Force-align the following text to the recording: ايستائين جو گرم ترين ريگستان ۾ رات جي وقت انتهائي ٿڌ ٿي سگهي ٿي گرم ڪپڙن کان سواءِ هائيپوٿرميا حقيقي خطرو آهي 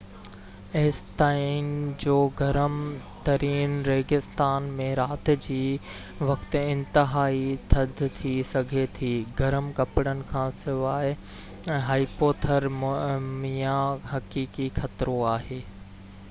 ايستائين 0.79 1.65
جو 2.03 2.13
گرم 2.39 2.77
ترين 3.27 3.75
ريگستان 3.87 4.69
۾ 4.79 4.87
رات 5.01 5.31
جي 5.47 5.59
وقت 6.31 6.57
انتهائي 6.63 7.45
ٿڌ 7.75 8.01
ٿي 8.17 8.33
سگهي 8.53 8.87
ٿي 8.97 9.11
گرم 9.43 9.69
ڪپڙن 9.83 10.25
کان 10.33 10.57
سواءِ 10.63 11.13
هائيپوٿرميا 11.93 13.79
حقيقي 14.17 14.69
خطرو 14.83 15.23
آهي 15.37 15.65